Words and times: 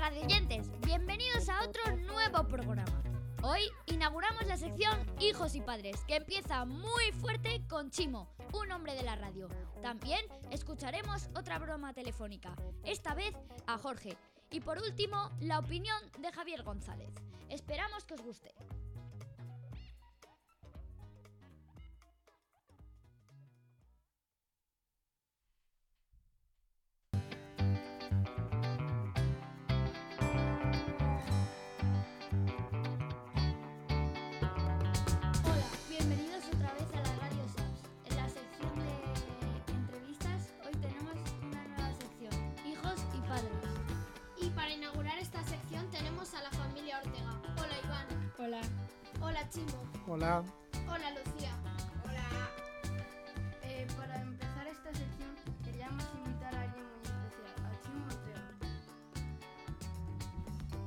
radioyentes, 0.00 0.70
bienvenidos 0.80 1.50
a 1.50 1.62
otro 1.62 1.94
nuevo 1.94 2.48
programa. 2.48 3.02
Hoy 3.42 3.60
inauguramos 3.84 4.46
la 4.46 4.56
sección 4.56 4.98
Hijos 5.20 5.54
y 5.54 5.60
Padres, 5.60 6.02
que 6.08 6.16
empieza 6.16 6.64
muy 6.64 7.12
fuerte 7.20 7.62
con 7.68 7.90
Chimo, 7.90 8.34
un 8.54 8.72
hombre 8.72 8.94
de 8.94 9.02
la 9.02 9.16
radio. 9.16 9.48
También 9.82 10.24
escucharemos 10.50 11.28
otra 11.36 11.58
broma 11.58 11.92
telefónica, 11.92 12.56
esta 12.82 13.12
vez 13.12 13.34
a 13.66 13.76
Jorge. 13.76 14.16
Y 14.50 14.60
por 14.60 14.78
último, 14.78 15.32
la 15.38 15.58
opinión 15.58 16.00
de 16.18 16.32
Javier 16.32 16.62
González. 16.62 17.12
Esperamos 17.50 18.06
que 18.06 18.14
os 18.14 18.22
guste. 18.22 18.54
Ortega. 47.04 47.32
Hola 47.58 47.76
Iván. 47.84 48.06
Hola. 48.38 48.60
Hola 49.22 49.48
Chimo. 49.50 49.82
Hola, 50.06 50.42
Hola 50.88 51.10
Lucía. 51.10 51.52
Hola. 52.04 52.26
Eh, 53.62 53.86
para 53.96 54.20
empezar 54.22 54.66
esta 54.66 54.90
sección 54.92 55.34
queríamos 55.64 56.04
invitar 56.24 56.54
a 56.54 56.62
alguien 56.62 56.84
muy 56.86 57.02
especial, 57.04 57.54
a 57.66 57.80
Chimo 57.82 58.06
Ortega. 58.06 58.44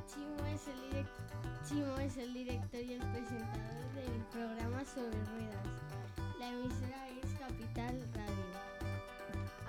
Chimo 0.07 0.45
es 0.47 0.67
el, 0.67 0.79
direc- 0.91 1.67
Chimo 1.67 1.97
es 1.99 2.17
el 2.17 2.33
director 2.33 2.79
y 2.81 2.93
el 2.93 3.01
presentador 3.01 3.93
del 3.95 4.21
programa 4.31 4.83
Sobre 4.85 5.23
Ruedas. 5.25 5.67
La 6.39 6.47
emisora 6.49 7.07
es 7.09 7.33
Capital 7.39 7.95
Radio. 8.13 8.47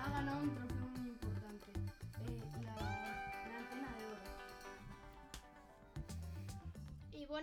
Ha 0.02 0.10
ganado 0.10 0.38
un 0.42 0.50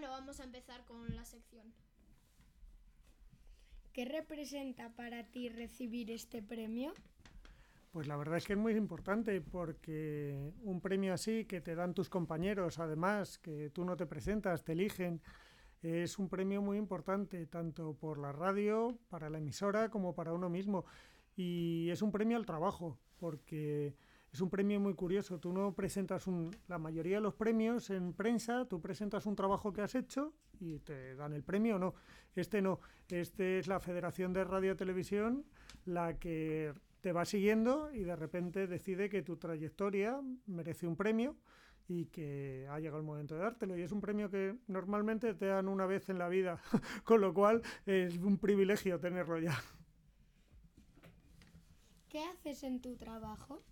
bueno, 0.02 0.16
vamos 0.16 0.40
a 0.40 0.46
empezar 0.46 0.84
con 0.86 1.16
la 1.16 1.24
sección. 1.26 1.72
¿Qué 3.94 4.04
representa 4.04 4.90
para 4.96 5.28
ti 5.28 5.48
recibir 5.48 6.10
este 6.10 6.42
premio? 6.42 6.92
pues 7.92 8.08
la 8.08 8.16
verdad 8.16 8.38
es 8.38 8.46
que 8.48 8.54
es 8.54 8.60
muy 8.60 8.74
importante 8.74 9.42
porque 9.42 10.54
un 10.64 10.82
premio 10.82 11.14
así 11.14 11.46
que 11.46 11.62
te 11.62 11.76
dan 11.76 11.94
tus 11.94 12.10
compañeros, 12.10 12.80
además, 12.80 13.38
que 13.38 13.70
tú 13.70 13.84
no 13.86 13.96
te 13.96 14.08
presentas, 14.08 14.64
te 14.64 14.72
eligen, 14.72 15.22
es 15.84 16.18
un 16.18 16.30
premio 16.30 16.64
muy 16.64 16.78
importante, 16.78 17.46
tanto 17.46 17.94
por 17.94 18.18
la 18.18 18.32
radio, 18.32 18.98
para 19.10 19.30
la 19.30 19.38
emisora, 19.38 19.90
como 19.90 20.16
para 20.16 20.34
uno 20.34 20.50
mismo. 20.50 20.86
Y 21.36 21.90
es 21.92 22.02
un 22.02 22.12
premio 22.12 22.38
al 22.38 22.46
trabajo, 22.48 22.98
porque 23.18 23.94
es 24.32 24.40
un 24.40 24.50
premio 24.50 24.80
muy 24.80 24.94
curioso. 24.94 25.40
Tú 25.40 25.52
no 25.52 25.74
presentas 25.74 26.26
un, 26.26 26.52
la 26.68 26.78
mayoría 26.78 27.18
de 27.18 27.22
los 27.22 27.34
premios 27.34 27.90
en 27.90 28.14
prensa, 28.14 28.66
tú 28.66 28.80
presentas 28.80 29.26
un 29.26 29.36
trabajo 29.36 29.74
que 29.74 29.82
has 29.82 29.94
hecho 29.96 30.34
y 30.60 30.80
te 30.80 31.16
dan 31.16 31.34
el 31.34 31.44
premio 31.44 31.78
no. 31.78 31.96
Este 32.36 32.62
no. 32.62 32.80
Este 33.10 33.60
es 33.60 33.68
la 33.68 33.80
Federación 33.80 34.32
de 34.32 34.44
Radio 34.44 34.74
y 34.74 34.76
Televisión 34.76 35.46
la 35.86 36.18
que 36.18 36.74
te 37.02 37.12
va 37.12 37.26
siguiendo 37.26 37.92
y 37.94 38.04
de 38.04 38.16
repente 38.16 38.68
decide 38.68 39.10
que 39.10 39.22
tu 39.22 39.36
trayectoria 39.38 40.22
merece 40.46 40.88
un 40.88 40.96
premio 40.96 41.36
y 41.88 42.06
que 42.06 42.68
ha 42.70 42.80
llegado 42.80 43.00
el 43.00 43.06
momento 43.06 43.36
de 43.36 43.42
dártelo. 43.42 43.78
Y 43.78 43.82
es 43.82 43.92
un 43.92 44.00
premio 44.00 44.30
que 44.30 44.56
normalmente 44.68 45.34
te 45.34 45.48
dan 45.48 45.68
una 45.68 45.86
vez 45.86 46.08
en 46.08 46.20
la 46.20 46.30
vida, 46.30 46.62
con 47.04 47.20
lo 47.20 47.34
cual 47.34 47.62
es 47.86 48.18
un 48.18 48.38
privilegio 48.38 48.98
tenerlo 49.00 49.40
ya. 49.40 49.60
¿Qué 52.08 52.24
haces 52.24 52.64
en 52.64 52.82
tu 52.82 52.96
trabajo? 52.96 53.64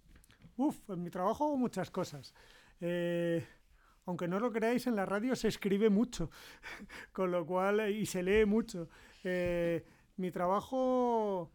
Uf, 0.60 0.90
en 0.90 1.02
mi 1.02 1.10
trabajo 1.10 1.46
hago 1.46 1.56
muchas 1.56 1.90
cosas. 1.90 2.34
Eh, 2.82 3.48
aunque 4.06 4.28
no 4.28 4.42
lo 4.42 4.52
creáis, 4.52 4.88
en 4.88 4.96
la 4.98 5.06
radio 5.06 5.34
se 5.34 5.48
escribe 5.48 5.90
mucho, 5.90 6.30
con 7.14 7.32
lo 7.32 7.46
cual, 7.46 7.80
eh, 7.80 7.92
y 7.92 8.06
se 8.06 8.22
lee 8.22 8.44
mucho. 8.44 8.90
Eh, 9.24 9.86
mi 10.18 10.32
trabajo 10.32 11.50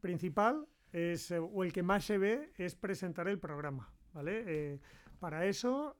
principal 0.00 0.66
es, 0.90 1.30
o 1.30 1.62
el 1.62 1.72
que 1.72 1.84
más 1.84 2.04
se 2.04 2.18
ve, 2.18 2.52
es 2.58 2.74
presentar 2.74 3.28
el 3.28 3.38
programa. 3.38 3.92
¿vale? 4.12 4.80
Para 5.20 5.46
eso, 5.46 5.96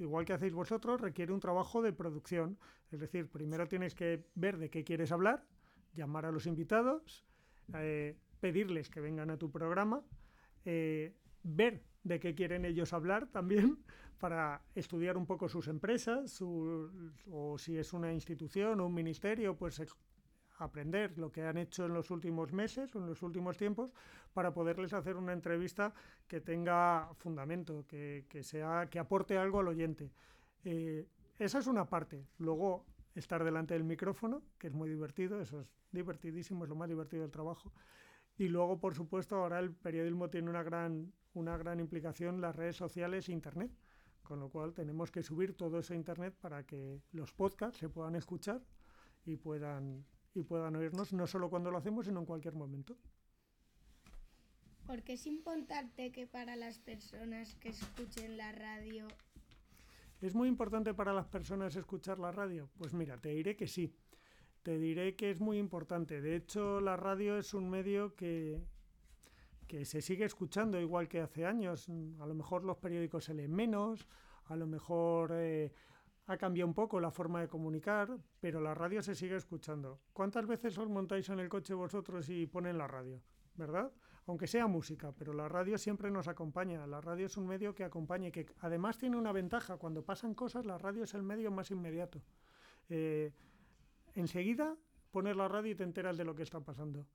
igual 0.00 0.24
que 0.24 0.32
hacéis 0.32 0.54
vosotros, 0.54 1.00
requiere 1.00 1.32
un 1.32 1.38
trabajo 1.38 1.80
de 1.80 1.92
producción. 1.92 2.58
Es 2.90 2.98
decir, 2.98 3.30
primero 3.30 3.68
tienes 3.68 3.94
que 3.94 4.26
ver 4.34 4.58
de 4.58 4.68
qué 4.68 4.82
quieres 4.82 5.12
hablar, 5.12 5.46
llamar 5.94 6.26
a 6.26 6.32
los 6.32 6.46
invitados, 6.46 7.24
pedirles 8.40 8.90
que 8.90 9.00
vengan 9.00 9.30
a 9.30 9.36
tu 9.36 9.52
programa, 9.52 10.02
ver 11.42 11.82
de 12.02 12.18
qué 12.20 12.34
quieren 12.34 12.64
ellos 12.64 12.92
hablar 12.92 13.26
también 13.28 13.78
para 14.18 14.62
estudiar 14.74 15.16
un 15.16 15.26
poco 15.26 15.48
sus 15.48 15.68
empresas 15.68 16.30
su- 16.32 16.90
o 17.30 17.58
si 17.58 17.76
es 17.78 17.92
una 17.92 18.12
institución 18.12 18.80
o 18.80 18.86
un 18.86 18.94
ministerio, 18.94 19.56
pues 19.56 19.80
eh, 19.80 19.86
aprender 20.58 21.18
lo 21.18 21.32
que 21.32 21.42
han 21.44 21.58
hecho 21.58 21.86
en 21.86 21.94
los 21.94 22.10
últimos 22.10 22.52
meses 22.52 22.94
o 22.94 22.98
en 23.00 23.06
los 23.06 23.22
últimos 23.22 23.56
tiempos 23.56 23.92
para 24.32 24.52
poderles 24.54 24.92
hacer 24.92 25.16
una 25.16 25.32
entrevista 25.32 25.92
que 26.28 26.40
tenga 26.40 27.10
fundamento, 27.16 27.84
que, 27.88 28.26
que 28.28 28.42
sea, 28.42 28.88
que 28.90 28.98
aporte 28.98 29.36
algo 29.38 29.60
al 29.60 29.68
oyente. 29.68 30.12
Eh, 30.64 31.08
esa 31.38 31.58
es 31.58 31.66
una 31.66 31.88
parte. 31.88 32.26
Luego, 32.38 32.86
estar 33.14 33.42
delante 33.44 33.74
del 33.74 33.84
micrófono, 33.84 34.42
que 34.58 34.68
es 34.68 34.72
muy 34.72 34.88
divertido, 34.88 35.40
eso 35.40 35.60
es 35.60 35.68
divertidísimo, 35.90 36.64
es 36.64 36.70
lo 36.70 36.76
más 36.76 36.88
divertido 36.88 37.22
del 37.22 37.32
trabajo. 37.32 37.72
Y 38.38 38.48
luego, 38.48 38.78
por 38.80 38.94
supuesto, 38.94 39.36
ahora 39.36 39.58
el 39.58 39.72
periodismo 39.74 40.30
tiene 40.30 40.50
una 40.50 40.62
gran, 40.62 41.12
una 41.34 41.56
gran 41.56 41.80
implicación 41.80 42.40
las 42.40 42.56
redes 42.56 42.76
sociales 42.76 43.28
e 43.28 43.32
Internet, 43.32 43.70
con 44.22 44.40
lo 44.40 44.48
cual 44.48 44.72
tenemos 44.72 45.10
que 45.10 45.22
subir 45.22 45.56
todo 45.56 45.78
eso 45.78 45.92
a 45.92 45.96
Internet 45.96 46.34
para 46.40 46.64
que 46.64 47.00
los 47.12 47.32
podcasts 47.32 47.78
se 47.78 47.88
puedan 47.88 48.14
escuchar 48.16 48.62
y 49.24 49.36
puedan, 49.36 50.04
y 50.34 50.42
puedan 50.42 50.76
oírnos, 50.76 51.12
no 51.12 51.26
solo 51.26 51.50
cuando 51.50 51.70
lo 51.70 51.78
hacemos, 51.78 52.06
sino 52.06 52.20
en 52.20 52.26
cualquier 52.26 52.54
momento. 52.54 52.96
Porque 54.86 55.14
es 55.14 55.26
importante 55.26 56.10
que 56.12 56.26
para 56.26 56.56
las 56.56 56.78
personas 56.78 57.54
que 57.56 57.68
escuchen 57.68 58.36
la 58.36 58.52
radio 58.52 59.06
¿Es 60.22 60.36
muy 60.36 60.48
importante 60.48 60.94
para 60.94 61.12
las 61.12 61.26
personas 61.26 61.74
escuchar 61.74 62.20
la 62.20 62.30
radio? 62.30 62.70
Pues 62.78 62.94
mira, 62.94 63.20
te 63.20 63.30
diré 63.30 63.56
que 63.56 63.66
sí. 63.66 63.92
Te 64.62 64.78
diré 64.78 65.16
que 65.16 65.32
es 65.32 65.40
muy 65.40 65.58
importante. 65.58 66.20
De 66.20 66.36
hecho, 66.36 66.80
la 66.80 66.96
radio 66.96 67.36
es 67.36 67.54
un 67.54 67.68
medio 67.68 68.14
que, 68.14 68.62
que 69.72 69.86
se 69.86 70.02
sigue 70.02 70.26
escuchando 70.26 70.78
igual 70.78 71.08
que 71.08 71.22
hace 71.22 71.46
años. 71.46 71.88
A 72.20 72.26
lo 72.26 72.34
mejor 72.34 72.62
los 72.62 72.76
periódicos 72.76 73.24
se 73.24 73.32
leen 73.32 73.54
menos, 73.54 74.06
a 74.44 74.54
lo 74.54 74.66
mejor 74.66 75.30
eh, 75.32 75.72
ha 76.26 76.36
cambiado 76.36 76.68
un 76.68 76.74
poco 76.74 77.00
la 77.00 77.10
forma 77.10 77.40
de 77.40 77.48
comunicar, 77.48 78.18
pero 78.38 78.60
la 78.60 78.74
radio 78.74 79.00
se 79.00 79.14
sigue 79.14 79.34
escuchando. 79.34 79.98
¿Cuántas 80.12 80.46
veces 80.46 80.76
os 80.76 80.90
montáis 80.90 81.30
en 81.30 81.40
el 81.40 81.48
coche 81.48 81.72
vosotros 81.72 82.28
y 82.28 82.44
ponen 82.46 82.76
la 82.76 82.86
radio? 82.86 83.22
¿Verdad? 83.54 83.90
Aunque 84.26 84.46
sea 84.46 84.66
música, 84.66 85.10
pero 85.12 85.32
la 85.32 85.48
radio 85.48 85.78
siempre 85.78 86.10
nos 86.10 86.28
acompaña. 86.28 86.86
La 86.86 87.00
radio 87.00 87.24
es 87.24 87.38
un 87.38 87.46
medio 87.46 87.74
que 87.74 87.84
acompaña 87.84 88.28
y 88.28 88.32
que 88.32 88.44
además 88.60 88.98
tiene 88.98 89.16
una 89.16 89.32
ventaja. 89.32 89.78
Cuando 89.78 90.04
pasan 90.04 90.34
cosas, 90.34 90.66
la 90.66 90.76
radio 90.76 91.04
es 91.04 91.14
el 91.14 91.22
medio 91.22 91.50
más 91.50 91.70
inmediato. 91.70 92.20
Eh, 92.90 93.32
enseguida 94.12 94.76
pones 95.10 95.34
la 95.34 95.48
radio 95.48 95.72
y 95.72 95.74
te 95.74 95.84
enteras 95.84 96.18
de 96.18 96.24
lo 96.24 96.34
que 96.34 96.42
está 96.42 96.60
pasando. 96.60 97.06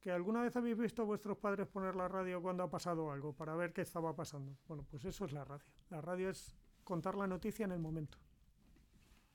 ¿Que 0.00 0.10
alguna 0.10 0.42
vez 0.42 0.56
habéis 0.56 0.78
visto 0.78 1.02
a 1.02 1.04
vuestros 1.04 1.36
padres 1.36 1.66
poner 1.68 1.96
la 1.96 2.08
radio 2.08 2.40
cuando 2.40 2.62
ha 2.62 2.70
pasado 2.70 3.10
algo 3.10 3.34
para 3.34 3.54
ver 3.54 3.72
qué 3.72 3.82
estaba 3.82 4.16
pasando? 4.16 4.56
Bueno, 4.66 4.86
pues 4.90 5.04
eso 5.04 5.26
es 5.26 5.32
la 5.32 5.44
radio. 5.44 5.66
La 5.90 6.00
radio 6.00 6.30
es 6.30 6.56
contar 6.82 7.14
la 7.14 7.26
noticia 7.26 7.64
en 7.64 7.72
el 7.72 7.78
momento. 7.78 8.18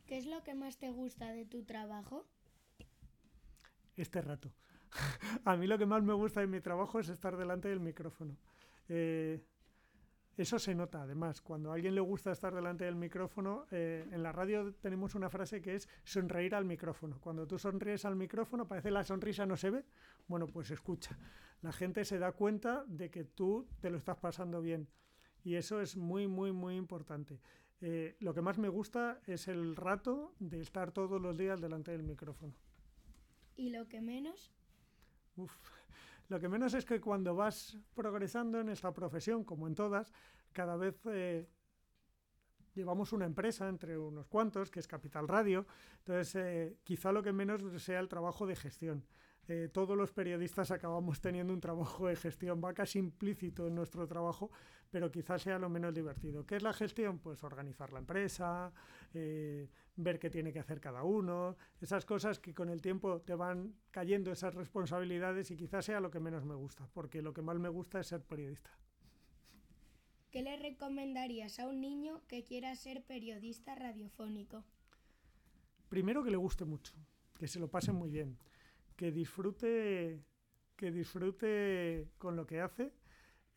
¿Qué 0.08 0.18
es 0.18 0.26
lo 0.26 0.44
que 0.44 0.56
más 0.56 0.78
te 0.78 0.90
gusta 0.90 1.32
de 1.32 1.46
tu 1.46 1.64
trabajo? 1.64 2.26
Este 3.96 4.22
rato. 4.22 4.52
a 5.46 5.56
mí 5.56 5.68
lo 5.68 5.78
que 5.78 5.86
más 5.86 6.02
me 6.02 6.14
gusta 6.14 6.40
de 6.40 6.48
mi 6.48 6.60
trabajo 6.60 7.00
es 7.00 7.10
estar 7.10 7.38
delante 7.38 7.68
del 7.68 7.80
micrófono. 7.80 8.36
Eh, 8.88 9.46
eso 10.42 10.58
se 10.58 10.74
nota, 10.74 11.02
además, 11.02 11.42
cuando 11.42 11.72
a 11.72 11.76
alguien 11.76 11.96
le 11.96 12.02
gusta 12.02 12.32
estar 12.32 12.56
delante 12.56 12.86
del 12.86 12.96
micrófono, 12.96 13.66
eh, 13.72 14.08
en 14.12 14.24
la 14.24 14.32
radio 14.32 14.74
tenemos 14.76 15.14
una 15.16 15.30
frase 15.30 15.62
que 15.62 15.76
es 15.76 15.90
sonreír 16.04 16.56
al 16.56 16.66
micrófono. 16.66 17.20
Cuando 17.20 17.46
tú 17.46 17.58
sonríes 17.58 18.06
al 18.06 18.16
micrófono, 18.16 18.68
parece 18.68 18.90
la 18.90 19.04
sonrisa 19.04 19.46
no 19.46 19.58
se 19.58 19.70
ve, 19.70 19.86
bueno, 20.28 20.48
pues 20.48 20.72
escucha. 20.72 21.18
La 21.62 21.74
gente 21.74 22.06
se 22.06 22.20
da 22.20 22.32
cuenta 22.32 22.86
de 22.88 23.10
que 23.10 23.26
tú 23.26 23.68
te 23.82 23.90
lo 23.90 23.98
estás 23.98 24.18
pasando 24.18 24.62
bien. 24.62 24.88
Y 25.44 25.56
eso 25.56 25.82
es 25.82 25.98
muy, 25.98 26.28
muy, 26.28 26.52
muy 26.52 26.76
importante. 26.76 27.40
Eh, 27.82 28.16
lo 28.20 28.34
que 28.34 28.42
más 28.42 28.58
me 28.58 28.70
gusta 28.70 29.20
es 29.26 29.48
el 29.48 29.76
rato 29.76 30.34
de 30.40 30.62
estar 30.62 30.92
todos 30.92 31.22
los 31.22 31.38
días 31.38 31.60
delante 31.60 31.92
del 31.92 32.04
micrófono. 32.04 32.54
¿Y 33.58 33.72
lo 33.72 33.88
que 33.88 34.02
menos? 34.02 34.54
Uf. 35.36 35.52
Lo 36.30 36.40
que 36.40 36.48
menos 36.48 36.76
es 36.76 36.86
que 36.86 37.02
cuando 37.02 37.36
vas 37.36 37.78
progresando 37.96 38.60
en 38.60 38.70
esta 38.70 38.94
profesión, 38.94 39.44
como 39.44 39.68
en 39.68 39.74
todas, 39.74 40.14
cada 40.54 40.78
vez 40.78 40.96
eh, 41.08 41.50
llevamos 42.76 43.12
una 43.14 43.26
empresa 43.26 43.68
entre 43.68 43.98
unos 43.98 44.28
cuantos, 44.28 44.70
que 44.70 44.80
es 44.80 44.88
Capital 44.88 45.28
Radio, 45.28 45.66
entonces 45.98 46.36
eh, 46.36 46.78
quizá 46.84 47.12
lo 47.12 47.24
que 47.24 47.34
menos 47.34 47.82
sea 47.82 48.00
el 48.00 48.08
trabajo 48.08 48.46
de 48.46 48.56
gestión. 48.56 49.04
Eh, 49.52 49.68
todos 49.68 49.98
los 49.98 50.12
periodistas 50.12 50.70
acabamos 50.70 51.22
teniendo 51.22 51.52
un 51.52 51.60
trabajo 51.60 52.06
de 52.06 52.16
gestión, 52.16 52.62
va 52.64 52.72
casi 52.76 53.00
implícito 53.00 53.66
en 53.66 53.74
nuestro 53.74 54.08
trabajo, 54.08 54.52
pero 54.92 55.12
quizás 55.12 55.42
sea 55.42 55.58
lo 55.58 55.70
menos 55.70 55.92
divertido. 55.92 56.46
¿Qué 56.46 56.56
es 56.56 56.62
la 56.62 56.72
gestión? 56.72 57.18
Pues 57.18 57.44
organizar 57.44 57.92
la 57.92 57.98
empresa, 57.98 58.72
eh, 59.12 59.68
ver 59.96 60.20
qué 60.20 60.30
tiene 60.30 60.54
que 60.54 60.60
hacer 60.60 60.80
cada 60.80 61.02
uno, 61.02 61.58
esas 61.82 62.06
cosas 62.06 62.38
que 62.38 62.54
con 62.54 62.70
el 62.70 62.80
tiempo 62.80 63.22
te 63.22 63.34
van 63.34 63.74
cayendo 63.90 64.32
esas 64.32 64.54
responsabilidades 64.54 65.50
y 65.50 65.58
quizás 65.58 65.84
sea 65.84 66.00
lo 66.00 66.12
que 66.12 66.20
menos 66.20 66.46
me 66.46 66.54
gusta, 66.54 66.88
porque 66.94 67.24
lo 67.24 67.34
que 67.34 67.42
más 67.42 67.58
me 67.58 67.70
gusta 67.70 68.02
es 68.02 68.06
ser 68.06 68.22
periodista. 68.22 68.70
¿Qué 70.30 70.44
le 70.44 70.58
recomendarías 70.58 71.60
a 71.60 71.68
un 71.68 71.82
niño 71.82 72.22
que 72.28 72.44
quiera 72.44 72.76
ser 72.76 73.04
periodista 73.04 73.74
radiofónico? 73.74 74.64
Primero 75.90 76.24
que 76.24 76.30
le 76.30 76.38
guste 76.38 76.66
mucho, 76.66 76.94
que 77.40 77.48
se 77.48 77.58
lo 77.58 77.68
pase 77.68 77.92
muy 77.92 78.12
bien 78.12 78.38
que 79.00 79.14
disfrute, 79.14 80.26
que 80.76 80.92
disfrute 80.92 82.10
con 82.18 82.36
lo 82.36 82.46
que 82.46 82.60
hace. 82.60 82.92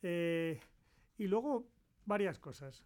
Eh, 0.01 0.61
y 1.19 1.27
luego, 1.27 1.67
varias 2.07 2.39
cosas. 2.39 2.85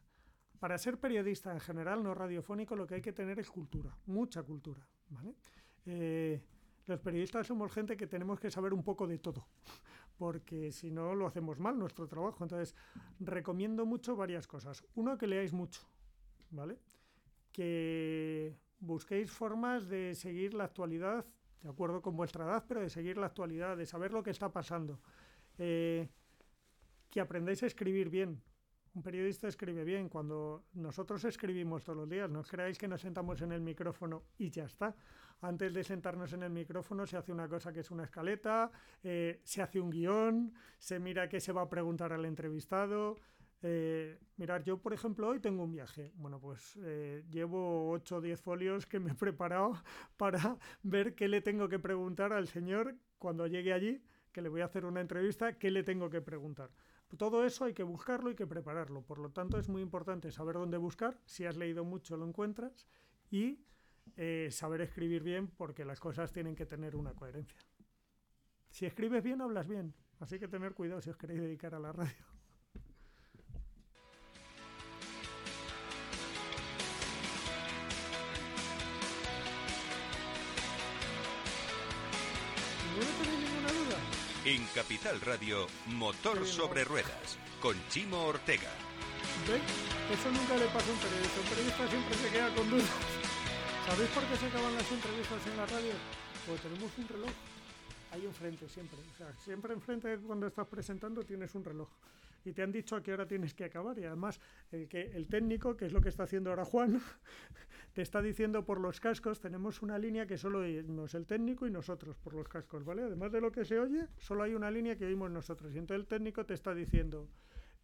Para 0.58 0.78
ser 0.78 0.98
periodista 0.98 1.52
en 1.52 1.60
general, 1.60 2.02
no 2.02 2.14
radiofónico, 2.14 2.74
lo 2.74 2.86
que 2.86 2.94
hay 2.94 3.02
que 3.02 3.12
tener 3.12 3.38
es 3.38 3.50
cultura, 3.50 3.94
mucha 4.06 4.42
cultura. 4.42 4.88
Eh, 5.84 6.40
los 6.86 6.98
periodistas 7.00 7.46
somos 7.46 7.70
gente 7.70 7.94
que 7.94 8.06
tenemos 8.06 8.40
que 8.40 8.50
saber 8.50 8.72
un 8.72 8.82
poco 8.82 9.06
de 9.06 9.18
todo, 9.18 9.46
porque 10.16 10.72
si 10.72 10.90
no 10.90 11.14
lo 11.14 11.26
hacemos 11.26 11.58
mal 11.58 11.78
nuestro 11.78 12.08
trabajo. 12.08 12.42
Entonces, 12.42 12.74
recomiendo 13.20 13.84
mucho 13.84 14.16
varias 14.16 14.46
cosas. 14.46 14.82
Uno, 14.94 15.18
que 15.18 15.26
leáis 15.26 15.52
mucho, 15.52 15.82
¿vale? 16.48 16.78
Que 17.52 18.56
busquéis 18.80 19.30
formas 19.30 19.88
de 19.88 20.14
seguir 20.14 20.54
la 20.54 20.64
actualidad 20.64 21.26
de 21.66 21.72
acuerdo 21.72 22.00
con 22.00 22.16
vuestra 22.16 22.44
edad, 22.44 22.64
pero 22.68 22.80
de 22.80 22.88
seguir 22.88 23.18
la 23.18 23.26
actualidad, 23.26 23.76
de 23.76 23.86
saber 23.86 24.12
lo 24.12 24.22
que 24.22 24.30
está 24.30 24.52
pasando. 24.52 25.00
Eh, 25.58 26.08
que 27.10 27.20
aprendáis 27.20 27.60
a 27.64 27.66
escribir 27.66 28.08
bien. 28.08 28.40
Un 28.94 29.02
periodista 29.02 29.48
escribe 29.48 29.82
bien. 29.82 30.08
Cuando 30.08 30.66
nosotros 30.74 31.24
escribimos 31.24 31.82
todos 31.82 31.98
los 31.98 32.08
días, 32.08 32.30
no 32.30 32.44
creáis 32.44 32.78
que 32.78 32.86
nos 32.86 33.00
sentamos 33.00 33.42
en 33.42 33.50
el 33.50 33.62
micrófono 33.62 34.22
y 34.38 34.50
ya 34.50 34.64
está. 34.64 34.94
Antes 35.40 35.74
de 35.74 35.82
sentarnos 35.82 36.32
en 36.34 36.44
el 36.44 36.50
micrófono 36.50 37.04
se 37.04 37.16
hace 37.16 37.32
una 37.32 37.48
cosa 37.48 37.72
que 37.72 37.80
es 37.80 37.90
una 37.90 38.04
escaleta, 38.04 38.70
eh, 39.02 39.40
se 39.42 39.60
hace 39.60 39.80
un 39.80 39.90
guion, 39.90 40.54
se 40.78 41.00
mira 41.00 41.28
qué 41.28 41.40
se 41.40 41.52
va 41.52 41.62
a 41.62 41.68
preguntar 41.68 42.12
al 42.12 42.24
entrevistado, 42.26 43.16
eh, 43.62 44.18
mirar, 44.36 44.62
yo 44.64 44.78
por 44.78 44.92
ejemplo 44.92 45.28
hoy 45.28 45.40
tengo 45.40 45.64
un 45.64 45.72
viaje. 45.72 46.12
Bueno, 46.16 46.40
pues 46.40 46.78
eh, 46.82 47.24
llevo 47.30 47.90
8 47.90 48.16
o 48.16 48.20
10 48.20 48.40
folios 48.40 48.86
que 48.86 49.00
me 49.00 49.12
he 49.12 49.14
preparado 49.14 49.72
para 50.16 50.58
ver 50.82 51.14
qué 51.14 51.28
le 51.28 51.40
tengo 51.40 51.68
que 51.68 51.78
preguntar 51.78 52.32
al 52.32 52.48
señor 52.48 52.96
cuando 53.18 53.46
llegue 53.46 53.72
allí, 53.72 54.02
que 54.32 54.42
le 54.42 54.48
voy 54.48 54.60
a 54.60 54.66
hacer 54.66 54.84
una 54.84 55.00
entrevista, 55.00 55.58
qué 55.58 55.70
le 55.70 55.82
tengo 55.82 56.10
que 56.10 56.20
preguntar. 56.20 56.70
Todo 57.16 57.44
eso 57.44 57.64
hay 57.64 57.72
que 57.72 57.84
buscarlo 57.84 58.30
y 58.30 58.34
que 58.34 58.46
prepararlo. 58.46 59.02
Por 59.02 59.18
lo 59.18 59.30
tanto, 59.30 59.58
es 59.58 59.68
muy 59.68 59.80
importante 59.80 60.30
saber 60.32 60.56
dónde 60.56 60.76
buscar. 60.76 61.18
Si 61.24 61.46
has 61.46 61.56
leído 61.56 61.84
mucho, 61.84 62.16
lo 62.16 62.26
encuentras. 62.26 62.86
Y 63.30 63.64
eh, 64.16 64.48
saber 64.50 64.80
escribir 64.80 65.22
bien, 65.22 65.48
porque 65.48 65.84
las 65.84 66.00
cosas 66.00 66.32
tienen 66.32 66.56
que 66.56 66.66
tener 66.66 66.96
una 66.96 67.14
coherencia. 67.14 67.58
Si 68.70 68.86
escribes 68.86 69.22
bien, 69.22 69.40
hablas 69.40 69.68
bien. 69.68 69.94
Así 70.18 70.38
que 70.38 70.48
tener 70.48 70.74
cuidado 70.74 71.00
si 71.00 71.10
os 71.10 71.16
queréis 71.16 71.40
dedicar 71.40 71.74
a 71.74 71.78
la 71.78 71.92
radio. 71.92 72.35
En 84.46 84.64
Capital 84.76 85.20
Radio, 85.22 85.66
Motor 85.96 86.46
sobre 86.46 86.84
Ruedas, 86.84 87.36
con 87.60 87.74
Chimo 87.88 88.26
Ortega. 88.26 88.70
¿Ven? 89.42 89.60
Eso 90.14 90.30
nunca 90.30 90.56
le 90.56 90.66
pasa 90.66 90.86
a 90.88 90.92
un 90.94 91.00
periodista. 91.00 91.40
Un 91.40 91.48
periodista 91.48 91.88
siempre 91.90 92.14
se 92.14 92.30
queda 92.30 92.54
con 92.54 92.70
dudas. 92.70 92.86
¿Sabéis 93.88 94.10
por 94.10 94.22
qué 94.22 94.36
se 94.36 94.46
acaban 94.46 94.72
las 94.76 94.92
entrevistas 94.92 95.46
en 95.50 95.56
la 95.56 95.66
radio? 95.66 95.92
Pues 96.46 96.60
tenemos 96.60 96.92
un 96.96 97.08
reloj. 97.08 97.30
Hay 98.12 98.24
enfrente 98.24 98.68
siempre. 98.68 99.00
O 99.00 99.16
sea, 99.18 99.34
siempre 99.44 99.74
enfrente 99.74 100.16
cuando 100.18 100.46
estás 100.46 100.68
presentando 100.68 101.24
tienes 101.24 101.52
un 101.56 101.64
reloj 101.64 101.88
y 102.44 102.52
te 102.52 102.62
han 102.62 102.70
dicho 102.70 102.94
a 102.94 103.02
qué 103.02 103.12
hora 103.14 103.26
tienes 103.26 103.52
que 103.52 103.64
acabar. 103.64 103.98
Y 103.98 104.04
además, 104.04 104.38
el, 104.70 104.86
que, 104.86 105.10
el 105.12 105.26
técnico, 105.26 105.76
que 105.76 105.86
es 105.86 105.92
lo 105.92 106.00
que 106.00 106.08
está 106.08 106.22
haciendo 106.22 106.50
ahora 106.50 106.64
Juan, 106.64 107.02
te 107.96 108.02
está 108.02 108.20
diciendo 108.20 108.62
por 108.62 108.78
los 108.78 109.00
cascos, 109.00 109.40
tenemos 109.40 109.80
una 109.80 109.98
línea 109.98 110.26
que 110.26 110.36
solo 110.36 110.58
oímos 110.58 111.14
el 111.14 111.24
técnico 111.24 111.66
y 111.66 111.70
nosotros 111.70 112.14
por 112.18 112.34
los 112.34 112.46
cascos, 112.46 112.84
¿vale? 112.84 113.02
Además 113.02 113.32
de 113.32 113.40
lo 113.40 113.50
que 113.50 113.64
se 113.64 113.78
oye, 113.78 114.06
solo 114.18 114.42
hay 114.42 114.52
una 114.54 114.70
línea 114.70 114.96
que 114.98 115.06
oímos 115.06 115.30
nosotros. 115.30 115.74
Y 115.74 115.78
entonces 115.78 116.02
el 116.02 116.06
técnico 116.06 116.44
te 116.44 116.52
está 116.52 116.74
diciendo, 116.74 117.26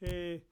eh, 0.03 0.45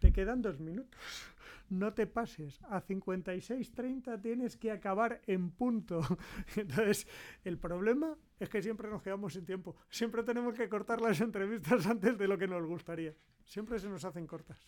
te 0.00 0.12
quedan 0.12 0.42
dos 0.42 0.60
minutos. 0.60 1.00
No 1.68 1.94
te 1.94 2.06
pases. 2.06 2.60
A 2.68 2.80
56.30 2.80 4.22
tienes 4.22 4.56
que 4.56 4.70
acabar 4.70 5.20
en 5.26 5.50
punto. 5.50 6.00
Entonces, 6.56 7.08
el 7.42 7.58
problema 7.58 8.16
es 8.38 8.48
que 8.48 8.62
siempre 8.62 8.88
nos 8.88 9.02
quedamos 9.02 9.32
sin 9.32 9.44
tiempo. 9.44 9.74
Siempre 9.90 10.22
tenemos 10.22 10.54
que 10.54 10.68
cortar 10.68 11.00
las 11.00 11.20
entrevistas 11.20 11.84
antes 11.88 12.16
de 12.16 12.28
lo 12.28 12.38
que 12.38 12.46
nos 12.46 12.64
gustaría. 12.64 13.16
Siempre 13.44 13.80
se 13.80 13.88
nos 13.88 14.04
hacen 14.04 14.28
cortas. 14.28 14.64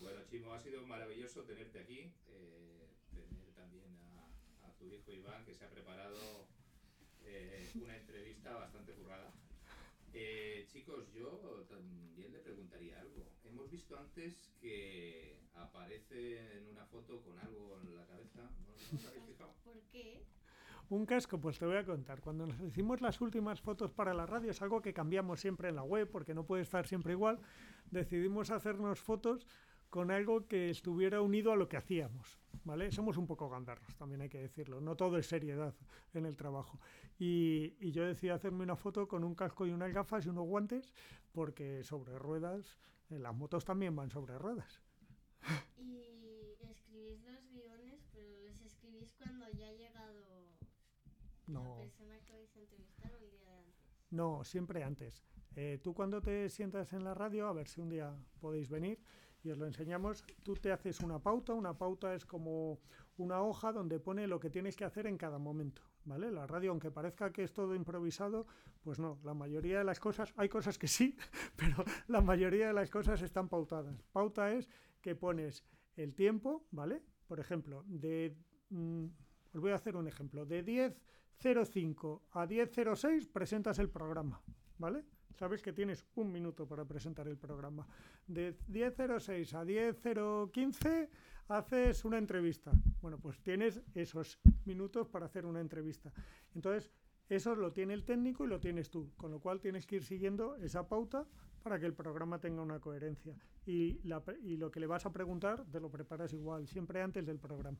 Bueno, 0.00 0.20
Chimo, 0.30 0.52
ha 0.52 0.60
sido 0.60 0.86
maravilloso 0.86 1.42
tenerte 1.42 1.80
aquí. 1.80 2.12
Eh, 2.28 2.48
tener 3.28 3.52
también 3.54 3.84
a, 4.62 4.72
tu 4.78 4.86
hijo 4.86 5.12
Iván, 5.12 5.44
que 5.44 5.47
se 5.58 5.64
ha 5.64 5.70
preparado 5.70 6.46
eh, 7.24 7.70
una 7.82 7.96
entrevista 7.96 8.54
bastante 8.54 8.92
currada. 8.92 9.32
Eh, 10.12 10.66
chicos, 10.68 11.12
yo 11.12 11.66
también 11.68 12.32
le 12.32 12.38
preguntaría 12.38 13.00
algo. 13.00 13.32
Hemos 13.44 13.68
visto 13.70 13.98
antes 13.98 14.52
que 14.60 15.40
aparece 15.54 16.56
en 16.58 16.68
una 16.68 16.86
foto 16.86 17.22
con 17.22 17.38
algo 17.40 17.80
en 17.82 17.96
la 17.96 18.06
cabeza. 18.06 18.42
¿No, 18.66 18.96
os 18.96 19.06
habéis 19.06 19.24
fijado? 19.24 19.54
¿Por 19.64 19.80
qué? 19.90 20.24
Un 20.90 21.04
casco, 21.04 21.38
pues 21.40 21.58
te 21.58 21.66
voy 21.66 21.76
a 21.76 21.84
contar. 21.84 22.20
Cuando 22.20 22.46
nos 22.46 22.60
hicimos 22.60 23.00
las 23.00 23.20
últimas 23.20 23.60
fotos 23.60 23.92
para 23.92 24.14
la 24.14 24.26
radio, 24.26 24.52
es 24.52 24.62
algo 24.62 24.80
que 24.80 24.94
cambiamos 24.94 25.40
siempre 25.40 25.68
en 25.68 25.76
la 25.76 25.82
web 25.82 26.08
porque 26.10 26.34
no 26.34 26.46
puede 26.46 26.62
estar 26.62 26.86
siempre 26.86 27.12
igual, 27.12 27.40
decidimos 27.90 28.50
hacernos 28.50 29.00
fotos 29.00 29.46
con 29.90 30.10
algo 30.10 30.46
que 30.46 30.70
estuviera 30.70 31.20
unido 31.22 31.52
a 31.52 31.56
lo 31.56 31.68
que 31.68 31.76
hacíamos. 31.76 32.38
¿vale? 32.64 32.90
Somos 32.92 33.16
un 33.16 33.26
poco 33.26 33.48
gandarros, 33.48 33.94
también 33.96 34.20
hay 34.20 34.28
que 34.28 34.38
decirlo. 34.40 34.80
No 34.80 34.94
todo 34.96 35.16
es 35.16 35.26
seriedad 35.26 35.74
en 36.12 36.26
el 36.26 36.36
trabajo. 36.36 36.78
Y, 37.18 37.74
y 37.80 37.92
yo 37.92 38.04
decidí 38.04 38.30
hacerme 38.30 38.62
una 38.62 38.76
foto 38.76 39.08
con 39.08 39.24
un 39.24 39.34
casco 39.34 39.66
y 39.66 39.70
unas 39.70 39.92
gafas 39.92 40.26
y 40.26 40.28
unos 40.28 40.46
guantes 40.46 40.92
porque 41.32 41.82
sobre 41.84 42.18
ruedas, 42.18 42.78
eh, 43.10 43.18
las 43.18 43.34
motos 43.34 43.64
también 43.64 43.96
van 43.96 44.10
sobre 44.10 44.36
ruedas. 44.38 44.82
Y 45.78 46.56
escribís 46.68 47.22
los 47.24 47.48
guiones, 47.50 48.06
pero 48.12 48.28
los 48.46 48.60
escribís 48.60 49.12
cuando 49.14 49.48
ya 49.52 49.68
ha 49.68 49.72
llegado 49.72 50.48
No. 51.46 51.76
la 51.76 51.80
persona 51.80 52.18
que 52.26 52.32
vais 52.34 52.56
a 52.56 52.60
entrevistar 52.60 53.14
o 53.14 53.18
el 53.18 53.30
día 53.30 53.44
de 53.46 53.56
antes. 53.56 53.74
No, 54.10 54.44
siempre 54.44 54.82
antes. 54.84 55.24
Eh, 55.56 55.78
tú 55.82 55.94
cuando 55.94 56.20
te 56.20 56.48
sientas 56.50 56.92
en 56.92 57.04
la 57.04 57.14
radio, 57.14 57.46
a 57.48 57.52
ver 57.52 57.66
si 57.68 57.80
un 57.80 57.88
día 57.88 58.14
podéis 58.40 58.68
venir 58.68 58.98
y 59.42 59.50
os 59.50 59.58
lo 59.58 59.66
enseñamos, 59.66 60.24
tú 60.42 60.54
te 60.54 60.72
haces 60.72 61.00
una 61.00 61.18
pauta. 61.18 61.54
Una 61.54 61.76
pauta 61.76 62.14
es 62.14 62.24
como 62.24 62.80
una 63.16 63.42
hoja 63.42 63.72
donde 63.72 64.00
pone 64.00 64.26
lo 64.26 64.40
que 64.40 64.50
tienes 64.50 64.76
que 64.76 64.84
hacer 64.84 65.06
en 65.06 65.16
cada 65.16 65.38
momento. 65.38 65.82
¿Vale? 66.04 66.30
La 66.32 66.46
radio, 66.46 66.70
aunque 66.70 66.90
parezca 66.90 67.32
que 67.32 67.42
es 67.42 67.52
todo 67.52 67.74
improvisado, 67.74 68.46
pues 68.82 68.98
no, 68.98 69.18
la 69.24 69.34
mayoría 69.34 69.78
de 69.78 69.84
las 69.84 70.00
cosas, 70.00 70.32
hay 70.36 70.48
cosas 70.48 70.78
que 70.78 70.88
sí, 70.88 71.16
pero 71.56 71.84
la 72.06 72.22
mayoría 72.22 72.68
de 72.68 72.72
las 72.72 72.90
cosas 72.90 73.20
están 73.20 73.48
pautadas. 73.48 74.02
Pauta 74.12 74.52
es 74.52 74.68
que 75.02 75.14
pones 75.14 75.64
el 75.96 76.14
tiempo, 76.14 76.64
¿vale? 76.70 77.02
Por 77.26 77.40
ejemplo, 77.40 77.84
de... 77.86 78.34
mm, 78.70 79.04
os 79.54 79.60
voy 79.60 79.72
a 79.72 79.74
hacer 79.74 79.96
un 79.96 80.08
ejemplo. 80.08 80.46
De 80.46 80.64
10.05 80.64 82.22
a 82.30 82.46
10.06 82.46 83.30
presentas 83.30 83.78
el 83.78 83.90
programa, 83.90 84.40
¿vale? 84.78 85.04
Sabes 85.36 85.62
que 85.62 85.72
tienes 85.72 86.04
un 86.14 86.32
minuto 86.32 86.66
para 86.66 86.84
presentar 86.84 87.28
el 87.28 87.36
programa. 87.36 87.86
De 88.26 88.58
10.06 88.68 89.54
a 89.54 89.64
10.015 89.64 91.08
haces 91.48 92.04
una 92.04 92.18
entrevista. 92.18 92.72
Bueno, 93.00 93.18
pues 93.18 93.40
tienes 93.40 93.80
esos 93.94 94.38
minutos 94.64 95.08
para 95.08 95.26
hacer 95.26 95.46
una 95.46 95.60
entrevista. 95.60 96.12
Entonces, 96.54 96.90
eso 97.28 97.54
lo 97.54 97.72
tiene 97.72 97.94
el 97.94 98.04
técnico 98.04 98.44
y 98.44 98.48
lo 98.48 98.58
tienes 98.58 98.90
tú, 98.90 99.12
con 99.16 99.30
lo 99.30 99.40
cual 99.40 99.60
tienes 99.60 99.86
que 99.86 99.96
ir 99.96 100.04
siguiendo 100.04 100.56
esa 100.56 100.88
pauta 100.88 101.26
para 101.62 101.78
que 101.78 101.86
el 101.86 101.94
programa 101.94 102.40
tenga 102.40 102.62
una 102.62 102.80
coherencia. 102.80 103.36
Y, 103.66 104.00
y 104.42 104.56
lo 104.56 104.70
que 104.70 104.80
le 104.80 104.86
vas 104.86 105.04
a 105.04 105.12
preguntar 105.12 105.64
te 105.70 105.80
lo 105.80 105.90
preparas 105.90 106.32
igual, 106.32 106.66
siempre 106.66 107.02
antes 107.02 107.26
del 107.26 107.38
programa. 107.38 107.78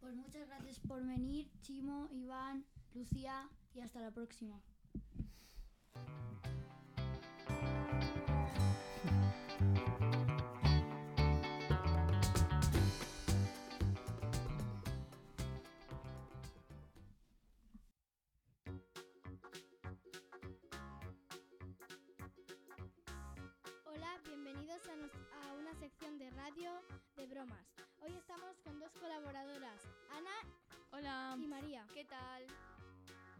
Pues 0.00 0.16
muchas 0.16 0.48
gracias 0.48 0.80
por 0.80 1.06
venir, 1.06 1.48
Chimo, 1.60 2.08
Iván, 2.10 2.64
Lucía, 2.92 3.48
y 3.72 3.80
hasta 3.80 4.00
la 4.00 4.10
próxima. 4.10 4.60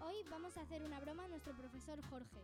Hoy 0.05 0.17
vamos 0.29 0.57
a 0.57 0.63
hacer 0.63 0.83
una 0.83 0.99
broma 0.99 1.25
a 1.25 1.29
nuestro 1.29 1.55
profesor 1.57 2.01
Jorge. 2.11 2.41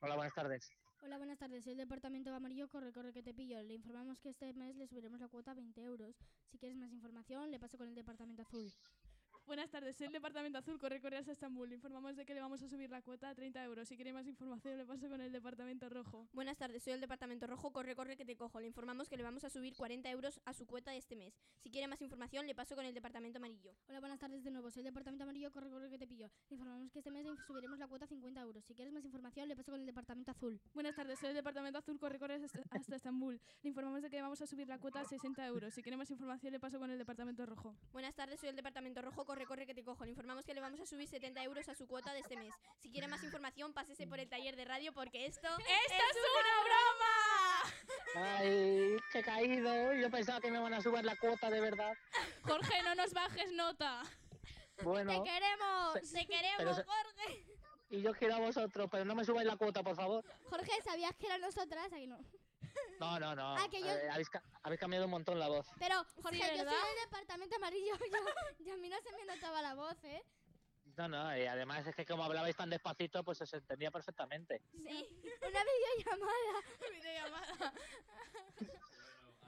Hola, 0.00 0.14
buenas 0.14 0.34
tardes. 0.34 0.70
Hola, 1.00 1.16
buenas 1.16 1.38
tardes. 1.38 1.62
Soy 1.62 1.72
el 1.74 1.78
departamento 1.78 2.34
amarillo. 2.34 2.68
Corre, 2.68 2.92
corre, 2.92 3.12
que 3.12 3.22
te 3.22 3.32
pillo. 3.32 3.62
Le 3.62 3.74
informamos 3.74 4.18
que 4.18 4.30
este 4.30 4.52
mes 4.54 4.74
le 4.74 4.88
subiremos 4.88 5.20
la 5.20 5.28
cuota 5.28 5.52
a 5.52 5.54
20 5.54 5.80
euros. 5.82 6.16
Si 6.50 6.58
quieres 6.58 6.76
más 6.76 6.92
información, 6.92 7.50
le 7.52 7.60
paso 7.60 7.78
con 7.78 7.88
el 7.88 7.94
departamento 7.94 8.42
azul. 8.42 8.72
Buenas 9.48 9.70
tardes, 9.70 9.96
soy 9.96 10.08
el 10.08 10.12
Departamento 10.12 10.58
Azul, 10.58 10.78
corre 10.78 11.00
corre 11.00 11.16
hasta 11.16 11.32
Estambul. 11.32 11.72
Informamos 11.72 12.14
de 12.16 12.26
que 12.26 12.34
le 12.34 12.40
vamos 12.42 12.60
a 12.60 12.68
subir 12.68 12.90
la 12.90 13.00
cuota 13.00 13.30
a 13.30 13.34
30 13.34 13.64
euros. 13.64 13.88
Si 13.88 13.96
quiere 13.96 14.12
más 14.12 14.26
información, 14.26 14.76
le 14.76 14.84
paso 14.84 15.08
con 15.08 15.22
el 15.22 15.32
Departamento 15.32 15.88
Rojo. 15.88 16.28
Buenas 16.34 16.58
tardes, 16.58 16.82
soy 16.82 16.92
el 16.92 17.00
Departamento 17.00 17.46
Rojo. 17.46 17.72
Corre, 17.72 17.96
corre, 17.96 18.18
que 18.18 18.26
te 18.26 18.36
cojo. 18.36 18.60
Le 18.60 18.66
informamos 18.66 19.08
que 19.08 19.16
le 19.16 19.22
vamos 19.22 19.44
a 19.44 19.48
subir 19.48 19.74
40 19.74 20.10
euros 20.10 20.38
a 20.44 20.52
su 20.52 20.66
cuota 20.66 20.90
de 20.90 20.98
este 20.98 21.16
mes. 21.16 21.32
Si 21.62 21.70
quiere 21.70 21.88
más 21.88 22.02
información, 22.02 22.46
le 22.46 22.54
paso 22.54 22.76
con 22.76 22.84
el 22.84 22.92
Departamento 22.92 23.38
Amarillo. 23.38 23.72
Hola, 23.88 24.00
buenas 24.00 24.18
tardes 24.18 24.44
de 24.44 24.50
nuevo. 24.50 24.70
Soy 24.70 24.80
el 24.80 24.84
departamento 24.84 25.24
amarillo. 25.24 25.50
Corre, 25.50 25.70
corre, 25.70 25.88
que 25.88 25.98
te 25.98 26.06
pillo. 26.06 26.30
Le 26.50 26.54
informamos 26.54 26.92
que 26.92 26.98
este 26.98 27.10
mes 27.10 27.26
subiremos 27.46 27.78
la 27.78 27.88
cuota 27.88 28.04
a 28.04 28.08
50 28.08 28.42
euros. 28.42 28.62
Si 28.66 28.74
quieres 28.74 28.92
más 28.92 29.02
información, 29.06 29.48
le 29.48 29.56
paso 29.56 29.72
con 29.72 29.80
el 29.80 29.86
departamento 29.86 30.30
azul. 30.30 30.60
Buenas 30.74 30.94
tardes, 30.94 31.18
soy 31.20 31.30
el 31.30 31.36
Departamento 31.36 31.78
Azul, 31.78 31.98
corre 31.98 32.18
corre 32.18 32.34
hasta, 32.34 32.60
hasta 32.68 32.96
Estambul. 32.96 33.40
Le 33.62 33.68
informamos 33.70 34.02
de 34.02 34.10
que 34.10 34.16
le 34.16 34.22
vamos 34.22 34.42
a 34.42 34.46
subir 34.46 34.68
la 34.68 34.78
cuota 34.78 35.00
a 35.00 35.06
60 35.06 35.46
euros. 35.46 35.72
Si 35.72 35.82
quiere 35.82 35.96
más 35.96 36.10
información, 36.10 36.52
le 36.52 36.60
paso 36.60 36.78
con 36.78 36.90
el 36.90 36.98
Departamento 36.98 37.46
Rojo. 37.46 37.74
Buenas 37.92 38.14
tardes, 38.14 38.40
soy 38.40 38.50
el 38.50 38.56
Departamento 38.56 39.00
Rojo. 39.00 39.24
Corre, 39.24 39.37
corre, 39.46 39.66
que 39.66 39.74
te 39.74 39.84
cojo. 39.84 40.04
Le 40.04 40.10
informamos 40.10 40.44
que 40.44 40.54
le 40.54 40.60
vamos 40.60 40.80
a 40.80 40.86
subir 40.86 41.08
70 41.08 41.42
euros 41.44 41.68
a 41.68 41.74
su 41.74 41.86
cuota 41.86 42.12
de 42.12 42.20
este 42.20 42.36
mes. 42.36 42.52
Si 42.78 42.90
quiere 42.90 43.08
más 43.08 43.22
información, 43.22 43.72
pásese 43.72 44.06
por 44.06 44.18
el 44.20 44.28
taller 44.28 44.56
de 44.56 44.64
radio 44.64 44.92
porque 44.92 45.26
esto... 45.26 45.48
¡Esto 45.58 46.04
es 46.10 46.16
una 46.40 46.62
broma! 46.64 48.36
Ay, 48.38 48.96
qué 49.12 49.22
caído. 49.22 49.94
Yo 49.94 50.10
pensaba 50.10 50.40
que 50.40 50.50
me 50.50 50.58
van 50.58 50.74
a 50.74 50.80
subir 50.80 51.04
la 51.04 51.16
cuota 51.16 51.50
de 51.50 51.60
verdad. 51.60 51.92
Jorge, 52.42 52.82
no 52.82 52.94
nos 52.94 53.12
bajes 53.12 53.52
nota. 53.52 54.02
Bueno, 54.82 55.22
queremos! 55.24 55.94
Se- 56.08 56.18
¡Te 56.20 56.26
queremos, 56.26 56.76
se- 56.76 56.84
Jorge! 56.84 57.44
y 57.90 58.02
yo 58.02 58.12
quiero 58.14 58.34
a 58.36 58.38
vosotros, 58.38 58.88
pero 58.90 59.04
no 59.04 59.14
me 59.14 59.24
subáis 59.24 59.46
la 59.46 59.56
cuota, 59.56 59.82
por 59.82 59.96
favor. 59.96 60.24
Jorge, 60.50 60.70
¿sabías 60.84 61.14
que 61.16 61.26
eran 61.26 61.40
nosotras? 61.40 61.92
Aquí 61.92 62.06
no. 62.06 62.18
No, 63.00 63.18
no, 63.20 63.34
no. 63.34 63.56
Ah, 63.56 63.68
que 63.70 63.80
yo- 63.80 63.86
Eh, 63.86 64.08
habéis, 64.10 64.28
ca- 64.28 64.42
habéis 64.62 64.80
cambiado 64.80 65.04
un 65.04 65.10
montón 65.12 65.38
la 65.38 65.48
voz. 65.48 65.66
Pero, 65.78 66.04
Jorge, 66.22 66.38
yo 66.38 66.46
soy 66.46 66.56
¿verdad? 66.58 66.72
del 66.72 67.04
departamento 67.04 67.56
amarillo. 67.56 67.94
Yo, 68.58 68.64
y 68.66 68.70
a 68.70 68.76
mí 68.76 68.88
no 68.88 68.96
se 69.00 69.12
me 69.12 69.24
notaba 69.24 69.62
la 69.62 69.74
voz, 69.74 69.96
¿eh? 70.04 70.22
No, 70.96 71.06
no, 71.08 71.36
y 71.38 71.46
además 71.46 71.86
es 71.86 71.94
que 71.94 72.04
como 72.04 72.24
hablabais 72.24 72.56
tan 72.56 72.70
despacito, 72.70 73.22
pues 73.22 73.38
se 73.38 73.56
entendía 73.56 73.90
perfectamente. 73.92 74.62
Sí. 74.72 75.08
Una 75.46 75.64
videollamada. 75.64 76.62
Videollamada. 76.92 77.72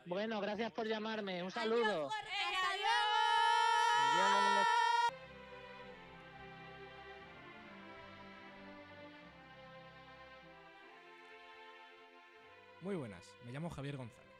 Bueno, 0.06 0.40
gracias 0.40 0.70
por 0.72 0.86
llamarme. 0.86 1.42
Un 1.42 1.50
saludo. 1.50 2.06
¡Hasta 2.08 2.22
luego! 2.22 2.90
Adiós. 4.22 4.66
Muy 12.90 12.96
buenas, 12.96 13.24
me 13.46 13.52
llamo 13.52 13.70
Javier 13.70 13.96
González. 13.96 14.34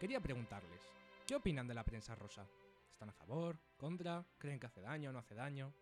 Quería 0.00 0.18
preguntarles, 0.18 0.80
¿qué 1.24 1.36
opinan 1.36 1.68
de 1.68 1.74
la 1.74 1.84
prensa 1.84 2.16
rosa? 2.16 2.44
¿Están 2.90 3.10
a 3.10 3.12
favor? 3.12 3.60
¿Contra? 3.76 4.26
¿Creen 4.38 4.58
que 4.58 4.66
hace 4.66 4.80
daño 4.80 5.10
o 5.10 5.12
no 5.12 5.20
hace 5.20 5.36
daño? 5.36 5.72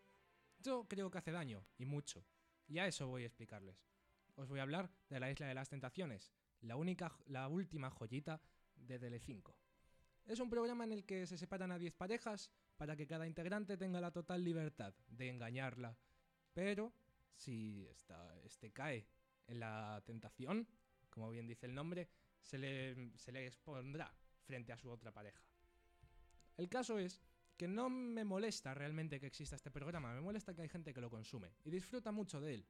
Yo 0.58 0.86
creo 0.86 1.10
que 1.10 1.16
hace 1.16 1.32
daño, 1.32 1.64
y 1.78 1.86
mucho. 1.86 2.22
Y 2.68 2.78
a 2.78 2.86
eso 2.86 3.06
voy 3.06 3.22
a 3.22 3.26
explicarles. 3.26 3.86
Os 4.34 4.50
voy 4.50 4.58
a 4.58 4.64
hablar 4.64 4.90
de 5.08 5.18
la 5.18 5.30
Isla 5.30 5.46
de 5.46 5.54
las 5.54 5.70
Tentaciones, 5.70 6.30
la 6.60 6.76
única, 6.76 7.16
la 7.24 7.48
última 7.48 7.88
joyita 7.88 8.38
de 8.76 8.98
Telecinco. 8.98 9.56
Es 10.26 10.40
un 10.40 10.50
programa 10.50 10.84
en 10.84 10.92
el 10.92 11.06
que 11.06 11.26
se 11.26 11.38
separan 11.38 11.72
a 11.72 11.78
10 11.78 11.94
parejas 11.94 12.50
para 12.76 12.96
que 12.96 13.06
cada 13.06 13.26
integrante 13.26 13.78
tenga 13.78 13.98
la 13.98 14.10
total 14.10 14.44
libertad 14.44 14.92
de 15.08 15.30
engañarla. 15.30 15.96
Pero 16.52 16.92
si 17.34 17.86
esta, 17.90 18.38
este 18.44 18.72
cae 18.72 19.06
en 19.46 19.58
la 19.58 20.02
tentación, 20.04 20.68
como 21.10 21.30
bien 21.30 21.46
dice 21.46 21.66
el 21.66 21.74
nombre, 21.74 22.08
se 22.42 22.58
le, 22.58 23.46
expondrá 23.46 24.12
frente 24.42 24.72
a 24.72 24.78
su 24.78 24.90
otra 24.90 25.12
pareja. 25.12 25.42
El 26.56 26.68
caso 26.68 26.98
es 26.98 27.20
que 27.56 27.68
no 27.68 27.90
me 27.90 28.24
molesta 28.24 28.74
realmente 28.74 29.20
que 29.20 29.26
exista 29.26 29.56
este 29.56 29.70
programa, 29.70 30.14
me 30.14 30.20
molesta 30.20 30.54
que 30.54 30.62
hay 30.62 30.68
gente 30.68 30.94
que 30.94 31.00
lo 31.00 31.10
consume 31.10 31.52
y 31.64 31.70
disfruta 31.70 32.10
mucho 32.10 32.40
de 32.40 32.54
él. 32.54 32.66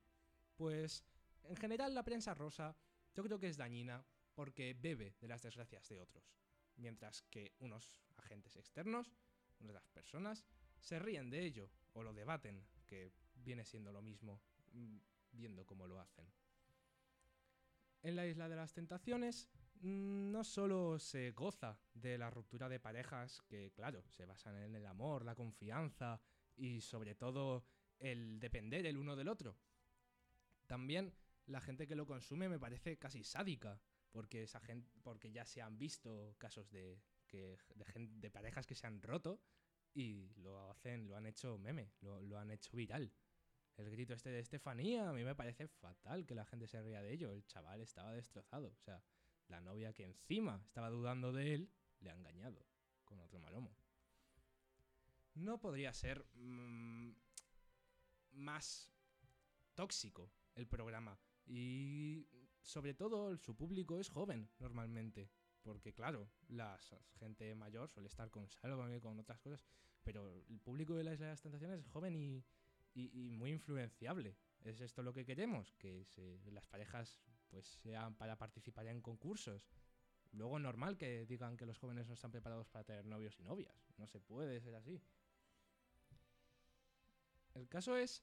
Pues 0.57 1.05
en 1.45 1.57
general 1.57 1.95
la 1.95 2.03
prensa 2.03 2.35
rosa 2.35 2.77
yo 3.15 3.23
creo 3.23 3.39
que 3.39 3.49
es 3.49 3.57
dañina 3.57 4.05
porque 4.35 4.75
bebe 4.75 5.15
de 5.21 5.29
las 5.29 5.43
desgracias 5.43 5.89
de 5.89 6.01
otros, 6.01 6.25
mientras 6.77 7.23
que 7.23 7.53
unos 7.61 8.01
agentes 8.17 8.57
externos, 8.57 9.13
unas 9.61 9.89
personas, 9.89 10.45
se 10.81 10.99
ríen 10.99 11.31
de 11.31 11.45
ello 11.45 11.71
o 11.93 12.03
lo 12.03 12.13
debaten, 12.13 12.65
que 12.87 13.13
viene 13.35 13.65
siendo 13.65 13.93
lo 13.93 14.03
mismo, 14.03 14.41
mm, 14.73 14.99
viendo 15.33 15.67
cómo 15.67 15.87
lo 15.87 16.01
hacen. 16.01 16.27
En 18.03 18.17
la 18.17 18.27
Isla 18.27 18.49
de 18.49 18.57
las 18.57 18.73
Tentaciones 18.73 19.51
mm, 19.83 20.31
no 20.31 20.43
solo 20.43 20.99
se 20.99 21.33
goza 21.33 21.79
de 21.93 22.17
la 22.17 22.31
ruptura 22.31 22.69
de 22.69 22.81
parejas, 22.81 23.43
que 23.43 23.73
claro, 23.73 24.03
se 24.09 24.25
basan 24.25 24.57
en 24.57 24.75
el 24.75 24.87
amor, 24.87 25.25
la 25.25 25.35
confianza 25.35 26.21
y 26.57 26.81
sobre 26.81 27.15
todo 27.15 27.65
el 27.99 28.41
depender 28.41 28.87
el 28.87 28.97
uno 28.97 29.17
del 29.17 29.29
otro. 29.29 29.57
También 30.67 31.13
la 31.47 31.61
gente 31.61 31.87
que 31.87 31.95
lo 31.95 32.07
consume 32.07 32.49
me 32.49 32.59
parece 32.59 32.99
casi 32.99 33.23
sádica, 33.23 33.81
porque, 34.13 34.45
esa 34.45 34.61
gente, 34.61 34.91
porque 35.03 35.31
ya 35.31 35.45
se 35.45 35.61
han 35.61 35.79
visto 35.79 36.35
casos 36.39 36.71
de, 36.71 37.03
que, 37.27 37.59
de, 37.77 38.31
parejas 38.31 38.67
que 38.67 38.75
se 38.75 38.87
han 38.87 39.03
roto 39.03 39.41
y 39.93 40.29
lo 40.37 40.71
hacen, 40.71 41.07
lo 41.07 41.17
han 41.17 41.27
hecho 41.27 41.59
meme, 41.59 41.93
lo, 42.01 42.21
lo 42.23 42.39
han 42.39 42.51
hecho 42.51 42.77
viral. 42.77 43.13
El 43.77 43.91
grito 43.91 44.15
este 44.15 44.31
de 44.31 44.41
Estefanía, 44.41 45.09
a 45.09 45.13
mí 45.13 45.25
me 45.25 45.35
parece 45.35 45.69
fatal 45.69 46.27
que 46.27 46.35
la 46.35 46.45
gente 46.45 46.67
se 46.67 46.83
ría 46.83 47.03
de 47.03 47.13
ello. 47.13 47.33
El 47.33 47.47
chaval 47.47 47.81
estaba 47.81 48.13
destrozado. 48.13 48.69
O 48.69 48.81
sea, 48.83 49.03
la 49.49 49.61
novia 49.61 49.93
que 49.93 50.05
encima 50.05 50.61
estaba 50.65 50.91
dudando 50.91 51.33
de 51.33 51.55
él, 51.55 51.71
le 52.01 52.11
ha 52.11 52.15
engañado 52.15 52.65
con 53.05 53.21
otro 53.21 53.39
malomo. 53.41 53.75
No 55.35 55.61
podría 55.61 55.93
ser 55.93 56.27
mm, 56.35 57.13
más 58.33 58.91
tóxico 59.75 60.31
el 60.55 60.67
programa. 60.67 61.19
Y 61.47 62.29
sobre 62.63 62.95
todo 62.95 63.37
su 63.39 63.57
público 63.57 63.99
es 63.99 64.09
joven 64.09 64.49
normalmente. 64.59 65.31
Porque 65.63 65.93
claro, 65.93 66.31
la 66.49 66.79
gente 67.19 67.55
mayor 67.55 67.91
suele 67.91 68.09
estar 68.09 68.31
con 68.31 68.49
Sálvame, 68.49 69.01
con 69.01 69.19
otras 69.19 69.41
cosas. 69.41 69.61
Pero 70.03 70.45
el 70.49 70.61
público 70.61 70.95
de 70.95 71.05
la 71.05 71.13
Isla 71.13 71.27
de 71.27 71.33
las 71.33 71.43
Tentaciones 71.43 71.81
es 71.81 71.89
joven 71.89 72.17
y, 72.17 72.45
y- 72.95 73.31
muy 73.31 73.51
influenciable. 73.51 74.37
¿Es 74.63 74.81
esto 74.81 75.03
lo 75.03 75.13
que 75.13 75.25
queremos? 75.25 75.73
Que 75.79 76.07
las 76.53 76.67
parejas 76.67 77.21
pues 77.49 77.67
sean 77.67 78.15
para 78.15 78.37
participar 78.37 78.87
en 78.87 79.01
concursos. 79.01 79.69
Luego 80.33 80.59
normal 80.59 80.97
que 80.97 81.27
digan 81.27 81.57
que 81.57 81.67
los 81.67 81.79
jóvenes 81.79 82.07
no 82.07 82.15
están 82.15 82.31
preparados 82.31 82.69
para 82.69 82.85
tener 82.85 83.05
novios 83.05 83.39
y 83.41 83.43
novias. 83.43 83.91
No 83.97 84.07
se 84.07 84.21
puede 84.21 84.61
ser 84.61 84.75
así. 84.77 85.03
El 87.55 87.69
caso 87.69 87.97
es, 87.97 88.23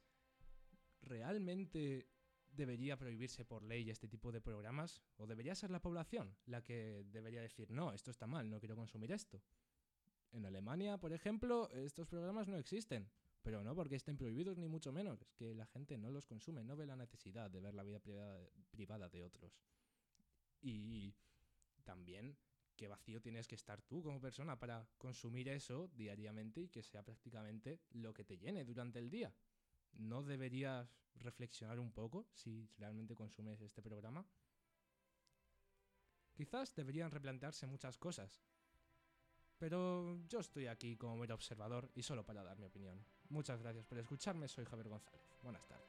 ¿realmente 1.02 2.08
debería 2.50 2.98
prohibirse 2.98 3.44
por 3.44 3.64
ley 3.64 3.90
este 3.90 4.08
tipo 4.08 4.32
de 4.32 4.40
programas? 4.42 5.02
¿O 5.18 5.28
debería 5.28 5.54
ser 5.54 5.70
la 5.70 5.82
población 5.82 6.36
la 6.46 6.64
que 6.64 7.04
debería 7.12 7.42
decir, 7.42 7.70
no, 7.70 7.92
esto 7.92 8.10
está 8.10 8.26
mal, 8.26 8.50
no 8.50 8.60
quiero 8.60 8.76
consumir 8.76 9.12
esto? 9.12 9.42
En 10.32 10.46
Alemania, 10.46 10.98
por 10.98 11.12
ejemplo, 11.14 11.70
estos 11.72 12.08
programas 12.08 12.48
no 12.48 12.58
existen. 12.58 13.10
Pero 13.48 13.64
no 13.64 13.74
porque 13.74 13.96
estén 13.96 14.18
prohibidos 14.18 14.58
ni 14.58 14.68
mucho 14.68 14.92
menos. 14.92 15.22
Es 15.22 15.32
que 15.32 15.56
la 15.56 15.66
gente 15.68 15.98
no 15.98 16.12
los 16.12 16.26
consume, 16.26 16.66
no 16.66 16.76
ve 16.76 16.86
la 16.86 16.98
necesidad 16.98 17.50
de 17.50 17.62
ver 17.62 17.74
la 17.76 17.84
vida 17.84 18.02
privada, 18.72 19.08
de 19.08 19.24
otros. 19.24 19.58
Y 20.60 21.16
también 21.86 22.36
qué 22.76 22.90
vacío 22.90 23.22
tienes 23.22 23.48
que 23.48 23.56
estar 23.56 23.82
tú 23.84 24.04
como 24.04 24.20
persona 24.20 24.60
para 24.60 24.86
consumir 24.98 25.48
eso 25.48 25.88
diariamente 25.94 26.60
y 26.60 26.68
que 26.68 26.84
sea 26.84 27.04
prácticamente 27.04 27.80
lo 27.92 28.14
que 28.14 28.26
te 28.26 28.38
llene 28.38 28.66
durante 28.66 29.00
el 29.00 29.10
día. 29.10 29.34
¿No 29.94 30.24
deberías 30.24 31.00
reflexionar 31.16 31.80
un 31.80 31.94
poco 31.94 32.28
si 32.34 32.70
realmente 32.78 33.16
consumes 33.16 33.62
este 33.62 33.82
programa? 33.82 34.28
Quizás 36.34 36.76
deberían 36.76 37.12
replantearse 37.12 37.66
muchas 37.66 37.98
cosas. 37.98 38.44
Pero 39.60 40.20
yo 40.28 40.40
estoy 40.40 40.68
aquí 40.68 40.96
como 40.98 41.18
mero 41.18 41.34
observador 41.34 41.90
y 41.96 42.04
solo 42.04 42.24
para 42.24 42.44
dar 42.44 42.60
mi 42.60 42.68
opinión. 42.68 43.04
Muchas 43.30 43.60
gracias 43.60 43.86
por 43.86 43.98
escucharme, 43.98 44.48
soy 44.48 44.66
Javier 44.66 44.90
González. 44.90 45.22
Buenas 45.42 45.66
tardes. 45.68 45.88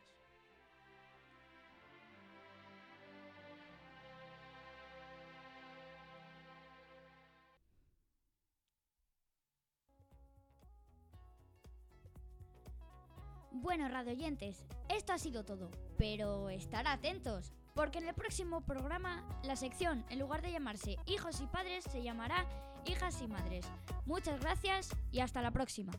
Bueno, 13.50 13.88
radioyentes, 13.88 14.64
esto 14.88 15.12
ha 15.12 15.18
sido 15.18 15.44
todo, 15.44 15.70
pero 15.98 16.48
estar 16.48 16.86
atentos, 16.86 17.52
porque 17.74 17.98
en 17.98 18.08
el 18.08 18.14
próximo 18.14 18.60
programa 18.60 19.28
la 19.42 19.56
sección, 19.56 20.04
en 20.10 20.20
lugar 20.20 20.42
de 20.42 20.52
llamarse 20.52 20.96
Hijos 21.06 21.40
y 21.40 21.46
Padres, 21.48 21.84
se 21.84 22.02
llamará 22.02 22.46
Hijas 22.88 23.20
y 23.22 23.28
Madres. 23.28 23.66
Muchas 24.06 24.40
gracias 24.40 24.88
y 25.12 25.20
hasta 25.20 25.42
la 25.42 25.50
próxima. 25.50 25.92